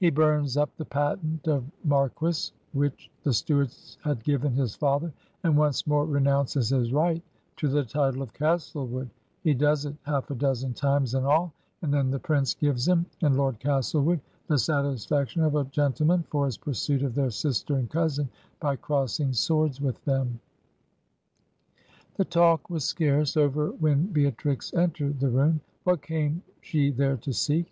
[0.00, 5.56] He bums up the patent of Marquis which the Stuarts had given his father, and
[5.56, 7.22] once more re noimces his right
[7.56, 9.08] to the title of Castlewood—
[9.44, 13.06] he does it half a dozen times in all— ^and then the prince gives him
[13.22, 17.76] and Lord Castlewood the satisfaction of a gentle man for his pursuit of their sister
[17.76, 18.28] and cousin,
[18.60, 20.38] by crossing swords with them.
[22.16, 25.62] "The talk was scarce over when Beatrix entered the room.
[25.84, 27.64] What came she there to seek?